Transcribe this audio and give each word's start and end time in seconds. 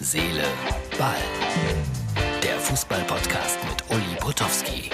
Seele, 0.00 0.44
Ball. 0.96 1.16
Der 2.40 2.56
Fußball-Podcast 2.60 3.58
mit 3.68 3.82
Uli 3.90 4.16
Potowski. 4.20 4.90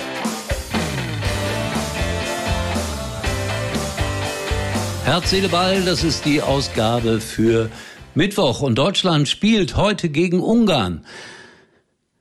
Herz, 5.05 5.29
Seele, 5.29 5.51
Ball, 5.51 5.83
das 5.83 6.05
ist 6.05 6.25
die 6.25 6.41
Ausgabe 6.41 7.21
für 7.21 7.69
Mittwoch. 8.15 8.63
Und 8.63 8.77
Deutschland 8.77 9.29
spielt 9.29 9.77
heute 9.77 10.09
gegen 10.09 10.41
Ungarn. 10.41 11.05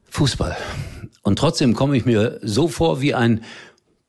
Fußball. 0.09 0.57
Und 1.21 1.39
trotzdem 1.39 1.75
komme 1.75 1.95
ich 1.95 2.03
mir 2.03 2.41
so 2.41 2.67
vor 2.67 2.99
wie 2.99 3.13
ein 3.13 3.45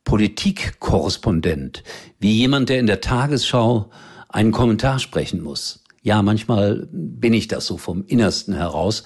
Politikkorrespondent, 0.03 1.81
wie 2.19 2.33
jemand, 2.33 2.67
der 2.67 2.79
in 2.79 2.87
der 2.87 2.99
Tagesschau 2.99 3.89
einen 4.27 4.51
Kommentar 4.51 4.99
sprechen 4.99 5.41
muss. 5.41 5.84
Ja, 6.05 6.21
manchmal 6.21 6.87
bin 6.91 7.33
ich 7.33 7.47
das 7.47 7.65
so 7.65 7.77
vom 7.77 8.05
Innersten 8.05 8.53
heraus. 8.53 9.03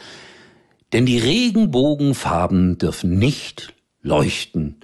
Denn 0.91 1.05
die 1.05 1.17
Regenbogenfarben 1.17 2.77
dürfen 2.77 3.17
nicht 3.17 3.73
leuchten 4.01 4.81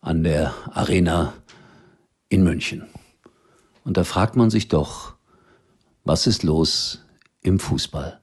an 0.00 0.24
der 0.24 0.54
Arena 0.72 1.34
in 2.30 2.42
München. 2.42 2.86
Und 3.84 3.98
da 3.98 4.04
fragt 4.04 4.36
man 4.36 4.48
sich 4.48 4.68
doch, 4.68 5.16
was 6.04 6.26
ist 6.26 6.42
los 6.42 7.04
im 7.42 7.58
Fußball? 7.58 8.18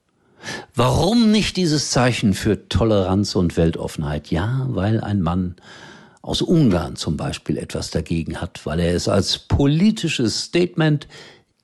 Warum 0.74 1.30
nicht 1.30 1.56
dieses 1.56 1.92
Zeichen 1.92 2.34
für 2.34 2.68
Toleranz 2.68 3.36
und 3.36 3.58
Weltoffenheit? 3.58 4.32
Ja, 4.32 4.66
weil 4.70 5.02
ein 5.02 5.22
Mann 5.22 5.58
aus 6.24 6.42
Ungarn 6.42 6.96
zum 6.96 7.16
Beispiel 7.16 7.60
etwas 7.60 7.92
dagegen 7.92 8.42
hat, 8.42 8.66
weil 8.66 8.80
er 8.80 8.96
es 8.96 9.08
als 9.08 9.38
politisches 9.38 10.46
Statement 10.46 11.08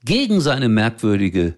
gegen 0.04 0.42
seine 0.42 0.70
merkwürdige 0.70 1.56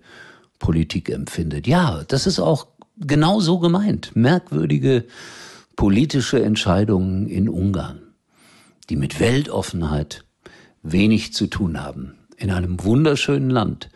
Politik 0.59 1.09
empfindet. 1.09 1.67
Ja, 1.67 2.03
das 2.07 2.27
ist 2.27 2.39
auch 2.39 2.67
genau 2.97 3.39
so 3.39 3.59
gemeint. 3.59 4.15
Merkwürdige 4.15 5.05
politische 5.75 6.43
Entscheidungen 6.43 7.27
in 7.27 7.49
Ungarn, 7.49 8.01
die 8.89 8.95
mit 8.95 9.19
Weltoffenheit 9.19 10.23
wenig 10.83 11.33
zu 11.33 11.47
tun 11.47 11.81
haben. 11.81 12.17
In 12.37 12.51
einem 12.51 12.83
wunderschönen 12.83 13.49
Land 13.49 13.89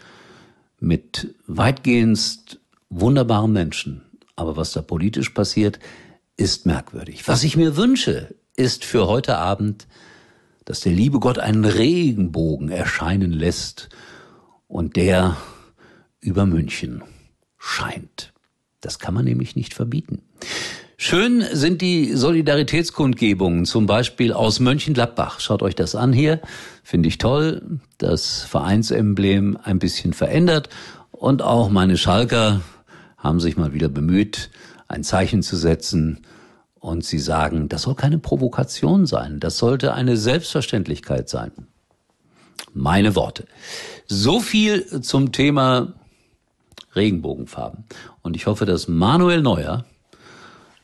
mit 0.80 1.34
weitgehend 1.48 2.60
wunderbaren 2.90 3.52
Menschen. 3.52 4.02
Aber 4.36 4.58
was 4.58 4.72
da 4.72 4.82
politisch 4.82 5.30
passiert, 5.30 5.80
ist 6.38 6.66
merkwürdig. 6.66 7.28
Was 7.28 7.44
ich 7.44 7.58
mir 7.58 7.78
wünsche, 7.78 8.36
ist 8.56 8.86
für 8.86 9.08
heute 9.08 9.38
Abend, 9.38 9.88
dass 10.66 10.82
der 10.82 10.92
liebe 10.92 11.20
Gott 11.20 11.40
einen 11.40 11.66
Regenbogen 11.66 12.70
erscheinen 12.70 13.32
lässt 13.32 13.90
und 14.76 14.98
der 14.98 15.38
über 16.20 16.46
München 16.46 17.02
scheint. 17.58 18.34
Das 18.82 19.00
kann 19.00 19.14
man 19.14 19.24
nämlich 19.24 19.56
nicht 19.56 19.74
verbieten. 19.74 20.22
Schön 20.98 21.46
sind 21.54 21.82
die 21.82 22.14
Solidaritätskundgebungen, 22.14 23.64
zum 23.64 23.86
Beispiel 23.86 24.34
aus 24.34 24.60
Mönchengladbach. 24.60 25.40
Schaut 25.40 25.64
euch 25.64 25.76
das 25.76 25.96
an 25.96 26.12
hier. 26.12 26.42
Finde 26.84 27.08
ich 27.08 27.18
toll. 27.20 27.80
Das 28.00 28.42
Vereinsemblem 28.42 29.58
ein 29.64 29.80
bisschen 29.80 30.12
verändert. 30.12 30.68
Und 31.12 31.42
auch 31.42 31.70
meine 31.70 31.96
Schalker 31.96 32.60
haben 33.18 33.40
sich 33.40 33.56
mal 33.56 33.74
wieder 33.74 33.88
bemüht, 33.88 34.50
ein 34.90 35.06
Zeichen 35.06 35.42
zu 35.42 35.56
setzen. 35.56 36.26
Und 36.74 37.06
sie 37.06 37.20
sagen, 37.20 37.70
das 37.70 37.84
soll 37.84 37.96
keine 37.96 38.18
Provokation 38.18 39.06
sein. 39.06 39.40
Das 39.40 39.58
sollte 39.58 39.94
eine 39.94 40.18
Selbstverständlichkeit 40.18 41.30
sein. 41.30 41.54
Meine 42.76 43.16
Worte. 43.16 43.48
So 44.06 44.42
viel 44.42 45.02
zum 45.02 45.32
Thema 45.32 45.94
Regenbogenfarben. 46.94 47.86
Und 48.22 48.36
ich 48.36 48.48
hoffe, 48.48 48.66
dass 48.66 48.90
Manuel 48.90 49.42
Neuer 49.42 49.86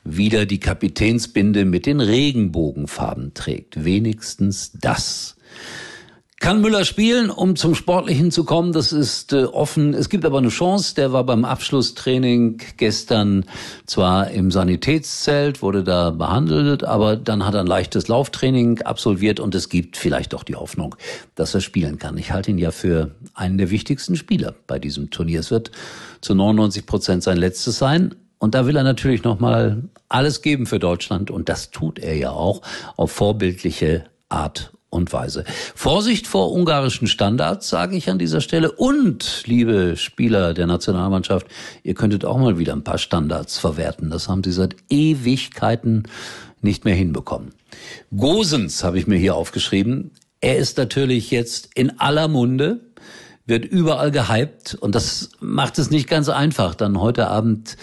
wieder 0.06 0.46
die 0.46 0.62
Kapitänsbinde 0.62 1.66
mit 1.66 1.86
den 1.86 2.00
Regenbogenfarben 2.00 3.34
trägt. 3.34 3.84
Wenigstens 3.84 4.72
das. 4.72 5.36
Kann 6.42 6.60
Müller 6.60 6.86
spielen, 6.86 7.30
um 7.30 7.56
zum 7.56 7.76
Sportlichen 7.76 8.32
zu 8.32 8.46
kommen? 8.46 8.74
Das 8.74 8.92
ist 8.92 9.32
äh, 9.32 9.44
offen. 9.44 9.94
Es 9.94 10.10
gibt 10.10 10.26
aber 10.26 10.40
eine 10.40 10.50
Chance. 10.50 10.96
Der 10.96 11.14
war 11.14 11.24
beim 11.24 11.46
Abschlusstraining 11.46 12.60
gestern 12.78 13.46
zwar 13.86 14.32
im 14.32 14.50
Sanitätszelt, 14.50 15.62
wurde 15.62 15.84
da 15.84 16.10
behandelt, 16.10 16.84
aber 16.84 17.16
dann 17.16 17.46
hat 17.46 17.54
er 17.54 17.60
ein 17.60 17.68
leichtes 17.68 18.08
Lauftraining 18.08 18.82
absolviert 18.82 19.40
und 19.40 19.54
es 19.54 19.70
gibt 19.70 19.98
vielleicht 19.98 20.34
doch 20.34 20.44
die 20.44 20.56
Hoffnung, 20.56 20.96
dass 21.36 21.54
er 21.54 21.62
spielen 21.62 22.00
kann. 22.00 22.18
Ich 22.18 22.32
halte 22.32 22.50
ihn 22.50 22.58
ja 22.58 22.72
für 22.72 23.12
einen 23.36 23.60
der 23.60 23.70
wichtigsten 23.70 24.16
Spieler 24.16 24.56
bei 24.66 24.80
diesem 24.80 25.12
Turnier. 25.12 25.42
Es 25.42 25.52
wird 25.52 25.70
zu 26.22 26.34
99 26.34 26.88
Prozent 26.88 27.22
sein 27.22 27.38
letztes 27.38 27.78
sein. 27.78 28.16
Und 28.40 28.56
da 28.56 28.66
will 28.66 28.76
er 28.76 28.84
natürlich 28.84 29.24
nochmal 29.24 29.84
alles 30.10 30.42
geben 30.42 30.66
für 30.66 30.80
Deutschland. 30.80 31.30
Und 31.30 31.50
das 31.50 31.70
tut 31.70 32.00
er 32.00 32.18
ja 32.18 32.32
auch 32.32 32.64
auf 32.98 33.12
vorbildliche 33.12 34.06
Art 34.28 34.72
und 34.92 35.12
Weise. 35.14 35.44
Vorsicht 35.74 36.28
vor 36.28 36.52
ungarischen 36.52 37.08
Standards, 37.08 37.70
sage 37.70 37.96
ich 37.96 38.10
an 38.10 38.20
dieser 38.20 38.42
Stelle. 38.42 38.72
Und, 38.72 39.44
liebe 39.48 39.96
Spieler 39.98 40.54
der 40.54 40.68
Nationalmannschaft, 40.68 41.48
ihr 41.82 41.96
könntet 41.96 42.26
auch 42.26 42.38
mal 42.38 42.60
wieder 42.60 42.74
ein 42.74 42.84
paar 42.84 43.00
Standards 43.00 43.58
verwerten. 43.58 44.12
Das 44.12 44.28
haben 44.28 44.44
sie 44.44 44.52
seit 44.52 44.76
Ewigkeiten 44.90 46.04
nicht 46.62 46.86
mehr 46.86 46.94
hinbekommen. 46.94 47.54
Gosens 48.16 48.84
habe 48.84 49.00
ich 49.00 49.08
mir 49.08 49.18
hier 49.18 49.36
aufgeschrieben. 49.36 50.12
Er 50.42 50.58
ist 50.58 50.78
natürlich 50.78 51.32
jetzt 51.32 51.70
in 51.74 52.00
aller 52.00 52.28
Munde, 52.28 52.82
wird 53.46 53.66
überall 53.66 54.12
gehypt 54.12 54.76
und 54.76 54.94
das 54.94 55.30
macht 55.40 55.80
es 55.80 55.90
nicht 55.90 56.10
ganz 56.10 56.30
einfach, 56.30 56.76
dann 56.76 57.00
heute 57.00 57.28
Abend 57.28 57.78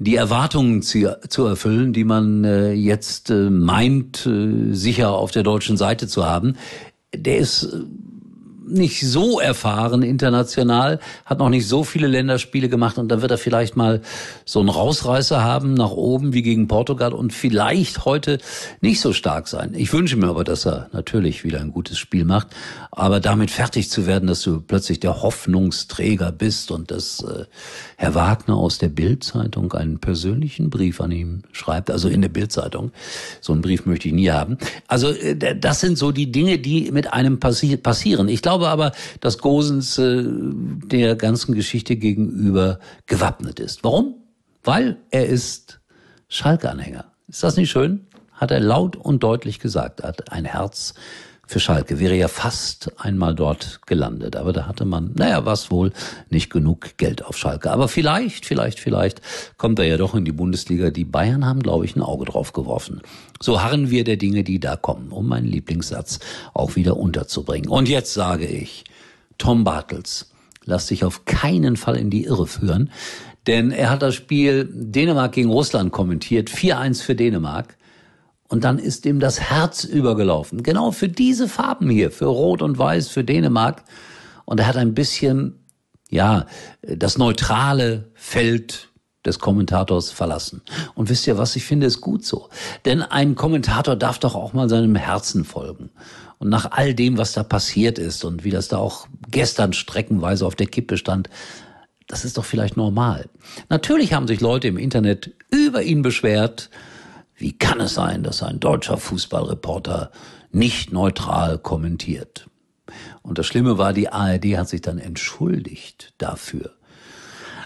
die 0.00 0.16
Erwartungen 0.16 0.80
zu, 0.80 1.18
zu 1.28 1.44
erfüllen, 1.44 1.92
die 1.92 2.04
man 2.04 2.42
äh, 2.42 2.72
jetzt 2.72 3.28
äh, 3.28 3.50
meint, 3.50 4.26
äh, 4.26 4.72
sicher 4.72 5.12
auf 5.12 5.30
der 5.30 5.42
deutschen 5.42 5.76
Seite 5.76 6.08
zu 6.08 6.24
haben. 6.24 6.56
Der 7.14 7.36
ist 7.36 7.64
äh, 7.64 7.82
nicht 8.70 9.06
so 9.06 9.40
erfahren 9.40 10.02
international, 10.02 11.00
hat 11.24 11.38
noch 11.38 11.48
nicht 11.48 11.66
so 11.66 11.84
viele 11.84 12.06
Länderspiele 12.06 12.68
gemacht 12.68 12.98
und 12.98 13.08
da 13.08 13.22
wird 13.22 13.30
er 13.30 13.38
vielleicht 13.38 13.76
mal 13.76 14.00
so 14.44 14.60
einen 14.60 14.68
Rausreißer 14.68 15.42
haben 15.42 15.74
nach 15.74 15.90
oben 15.90 16.32
wie 16.32 16.42
gegen 16.42 16.68
Portugal 16.68 17.12
und 17.12 17.32
vielleicht 17.32 18.04
heute 18.04 18.38
nicht 18.80 19.00
so 19.00 19.12
stark 19.12 19.48
sein. 19.48 19.74
Ich 19.74 19.92
wünsche 19.92 20.16
mir 20.16 20.28
aber, 20.28 20.44
dass 20.44 20.66
er 20.66 20.88
natürlich 20.92 21.44
wieder 21.44 21.60
ein 21.60 21.72
gutes 21.72 21.98
Spiel 21.98 22.24
macht, 22.24 22.48
aber 22.90 23.20
damit 23.20 23.50
fertig 23.50 23.90
zu 23.90 24.06
werden, 24.06 24.26
dass 24.26 24.42
du 24.42 24.60
plötzlich 24.60 25.00
der 25.00 25.22
Hoffnungsträger 25.22 26.32
bist 26.32 26.70
und 26.70 26.90
dass 26.90 27.22
äh, 27.22 27.44
Herr 27.96 28.14
Wagner 28.14 28.56
aus 28.56 28.78
der 28.78 28.88
Bildzeitung 28.88 29.72
einen 29.72 29.98
persönlichen 29.98 30.70
Brief 30.70 31.00
an 31.00 31.12
ihn 31.12 31.42
schreibt, 31.52 31.90
also 31.90 32.08
in 32.08 32.22
der 32.22 32.28
Bildzeitung. 32.28 32.92
So 33.40 33.52
einen 33.52 33.62
Brief 33.62 33.86
möchte 33.86 34.08
ich 34.08 34.14
nie 34.14 34.30
haben. 34.30 34.58
Also 34.86 35.10
äh, 35.10 35.36
das 35.58 35.80
sind 35.80 35.98
so 35.98 36.12
die 36.12 36.30
Dinge, 36.32 36.58
die 36.58 36.90
mit 36.92 37.12
einem 37.12 37.40
passi 37.40 37.76
passieren. 37.76 38.28
Ich 38.28 38.42
glaube 38.42 38.59
aber, 38.68 38.92
dass 39.20 39.38
Gosens 39.38 39.98
äh, 39.98 40.24
der 40.24 41.16
ganzen 41.16 41.54
Geschichte 41.54 41.96
gegenüber 41.96 42.78
gewappnet 43.06 43.60
ist. 43.60 43.84
Warum? 43.84 44.14
Weil 44.62 44.98
er 45.10 45.26
ist 45.26 45.80
Schalke-Anhänger. 46.28 47.06
Ist 47.28 47.42
das 47.42 47.56
nicht 47.56 47.70
schön? 47.70 48.06
Hat 48.32 48.50
er 48.50 48.60
laut 48.60 48.96
und 48.96 49.22
deutlich 49.22 49.58
gesagt. 49.58 50.02
Hat 50.02 50.32
ein 50.32 50.44
Herz 50.44 50.94
für 51.50 51.58
Schalke. 51.58 51.98
Wäre 51.98 52.14
ja 52.14 52.28
fast 52.28 52.92
einmal 53.00 53.34
dort 53.34 53.80
gelandet. 53.86 54.36
Aber 54.36 54.52
da 54.52 54.66
hatte 54.66 54.84
man, 54.84 55.12
naja, 55.16 55.44
was 55.44 55.70
wohl, 55.70 55.92
nicht 56.28 56.48
genug 56.48 56.96
Geld 56.96 57.24
auf 57.24 57.36
Schalke. 57.36 57.72
Aber 57.72 57.88
vielleicht, 57.88 58.46
vielleicht, 58.46 58.78
vielleicht 58.78 59.20
kommt 59.56 59.80
er 59.80 59.86
ja 59.86 59.96
doch 59.96 60.14
in 60.14 60.24
die 60.24 60.32
Bundesliga. 60.32 60.90
Die 60.90 61.04
Bayern 61.04 61.44
haben, 61.44 61.60
glaube 61.60 61.84
ich, 61.84 61.96
ein 61.96 62.02
Auge 62.02 62.24
drauf 62.24 62.52
geworfen. 62.52 63.02
So 63.40 63.62
harren 63.62 63.90
wir 63.90 64.04
der 64.04 64.16
Dinge, 64.16 64.44
die 64.44 64.60
da 64.60 64.76
kommen, 64.76 65.10
um 65.10 65.26
meinen 65.26 65.46
Lieblingssatz 65.46 66.20
auch 66.54 66.76
wieder 66.76 66.96
unterzubringen. 66.96 67.68
Und 67.68 67.88
jetzt 67.88 68.14
sage 68.14 68.46
ich, 68.46 68.84
Tom 69.36 69.64
Bartels, 69.64 70.30
lass 70.64 70.86
dich 70.86 71.04
auf 71.04 71.24
keinen 71.24 71.76
Fall 71.76 71.96
in 71.96 72.10
die 72.10 72.24
Irre 72.26 72.46
führen. 72.46 72.92
Denn 73.48 73.72
er 73.72 73.90
hat 73.90 74.02
das 74.02 74.14
Spiel 74.14 74.68
Dänemark 74.72 75.32
gegen 75.32 75.50
Russland 75.50 75.90
kommentiert. 75.90 76.48
4-1 76.48 77.02
für 77.02 77.16
Dänemark. 77.16 77.76
Und 78.50 78.64
dann 78.64 78.80
ist 78.80 79.06
ihm 79.06 79.20
das 79.20 79.40
Herz 79.40 79.84
übergelaufen. 79.84 80.64
Genau 80.64 80.90
für 80.90 81.08
diese 81.08 81.48
Farben 81.48 81.88
hier, 81.88 82.10
für 82.10 82.26
Rot 82.26 82.62
und 82.62 82.78
Weiß, 82.78 83.08
für 83.08 83.22
Dänemark. 83.22 83.84
Und 84.44 84.58
er 84.58 84.66
hat 84.66 84.76
ein 84.76 84.92
bisschen, 84.92 85.64
ja, 86.10 86.46
das 86.82 87.16
neutrale 87.16 88.10
Feld 88.14 88.88
des 89.24 89.38
Kommentators 89.38 90.10
verlassen. 90.10 90.62
Und 90.96 91.10
wisst 91.10 91.28
ihr 91.28 91.38
was, 91.38 91.54
ich 91.54 91.64
finde 91.64 91.86
es 91.86 92.00
gut 92.00 92.24
so. 92.24 92.48
Denn 92.84 93.02
ein 93.02 93.36
Kommentator 93.36 93.94
darf 93.94 94.18
doch 94.18 94.34
auch 94.34 94.52
mal 94.52 94.68
seinem 94.68 94.96
Herzen 94.96 95.44
folgen. 95.44 95.90
Und 96.38 96.48
nach 96.48 96.72
all 96.72 96.92
dem, 96.92 97.18
was 97.18 97.32
da 97.32 97.44
passiert 97.44 98.00
ist 98.00 98.24
und 98.24 98.42
wie 98.42 98.50
das 98.50 98.66
da 98.66 98.78
auch 98.78 99.06
gestern 99.30 99.72
streckenweise 99.74 100.44
auf 100.44 100.56
der 100.56 100.66
Kippe 100.66 100.96
stand, 100.96 101.30
das 102.08 102.24
ist 102.24 102.36
doch 102.36 102.44
vielleicht 102.44 102.76
normal. 102.76 103.28
Natürlich 103.68 104.12
haben 104.12 104.26
sich 104.26 104.40
Leute 104.40 104.66
im 104.66 104.76
Internet 104.76 105.30
über 105.50 105.82
ihn 105.82 106.02
beschwert, 106.02 106.68
wie 107.40 107.56
kann 107.56 107.80
es 107.80 107.94
sein, 107.94 108.22
dass 108.22 108.42
ein 108.42 108.60
deutscher 108.60 108.98
Fußballreporter 108.98 110.10
nicht 110.52 110.92
neutral 110.92 111.58
kommentiert? 111.58 112.48
Und 113.22 113.38
das 113.38 113.46
Schlimme 113.46 113.78
war, 113.78 113.92
die 113.92 114.10
ARD 114.10 114.58
hat 114.58 114.68
sich 114.68 114.82
dann 114.82 114.98
entschuldigt 114.98 116.12
dafür. 116.18 116.74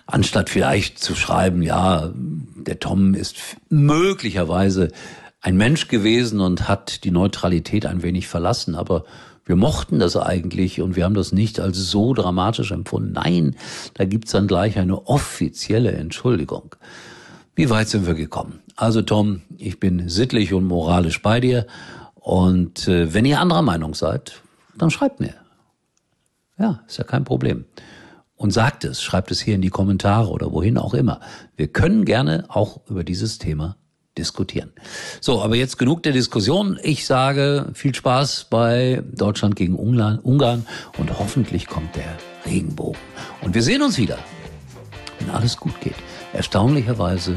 anstatt 0.06 0.50
vielleicht 0.50 0.98
zu 0.98 1.14
schreiben, 1.14 1.62
ja, 1.62 2.12
der 2.14 2.78
Tom 2.78 3.14
ist 3.14 3.36
möglicherweise 3.70 4.90
ein 5.40 5.56
Mensch 5.56 5.88
gewesen 5.88 6.40
und 6.40 6.68
hat 6.68 7.04
die 7.04 7.10
Neutralität 7.10 7.86
ein 7.86 8.02
wenig 8.02 8.28
verlassen, 8.28 8.74
aber 8.74 9.04
wir 9.46 9.56
mochten 9.56 9.98
das 9.98 10.16
eigentlich 10.16 10.80
und 10.80 10.96
wir 10.96 11.04
haben 11.04 11.14
das 11.14 11.32
nicht 11.32 11.60
als 11.60 11.76
so 11.76 12.14
dramatisch 12.14 12.70
empfunden. 12.70 13.12
Nein, 13.12 13.56
da 13.94 14.04
gibt's 14.04 14.32
dann 14.32 14.46
gleich 14.46 14.78
eine 14.78 15.06
offizielle 15.06 15.92
Entschuldigung. 15.92 16.76
Wie 17.54 17.68
weit 17.68 17.88
sind 17.88 18.06
wir 18.06 18.14
gekommen? 18.14 18.63
Also 18.76 19.02
Tom, 19.02 19.42
ich 19.56 19.78
bin 19.78 20.08
sittlich 20.08 20.52
und 20.52 20.64
moralisch 20.64 21.22
bei 21.22 21.40
dir 21.40 21.66
und 22.14 22.88
äh, 22.88 23.12
wenn 23.14 23.24
ihr 23.24 23.40
anderer 23.40 23.62
Meinung 23.62 23.94
seid, 23.94 24.40
dann 24.76 24.90
schreibt 24.90 25.20
mir. 25.20 25.34
Ja, 26.58 26.80
ist 26.86 26.98
ja 26.98 27.04
kein 27.04 27.24
Problem. 27.24 27.64
Und 28.36 28.50
sagt 28.50 28.84
es, 28.84 29.02
schreibt 29.02 29.30
es 29.30 29.40
hier 29.40 29.54
in 29.54 29.62
die 29.62 29.70
Kommentare 29.70 30.28
oder 30.28 30.52
wohin 30.52 30.76
auch 30.78 30.94
immer. 30.94 31.20
Wir 31.56 31.68
können 31.68 32.04
gerne 32.04 32.44
auch 32.48 32.80
über 32.88 33.04
dieses 33.04 33.38
Thema 33.38 33.76
diskutieren. 34.18 34.72
So, 35.20 35.42
aber 35.42 35.56
jetzt 35.56 35.78
genug 35.78 36.02
der 36.02 36.12
Diskussion. 36.12 36.78
Ich 36.82 37.06
sage 37.06 37.70
viel 37.74 37.94
Spaß 37.94 38.46
bei 38.50 39.02
Deutschland 39.12 39.56
gegen 39.56 39.76
Ungarn 39.76 40.66
und 40.98 41.18
hoffentlich 41.18 41.66
kommt 41.66 41.94
der 41.96 42.16
Regenbogen. 42.46 43.00
Und 43.42 43.54
wir 43.54 43.62
sehen 43.62 43.82
uns 43.82 43.98
wieder, 43.98 44.18
wenn 45.18 45.30
alles 45.30 45.56
gut 45.56 45.80
geht. 45.80 45.96
Erstaunlicherweise 46.32 47.36